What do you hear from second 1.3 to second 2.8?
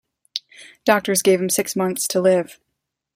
him six months to live.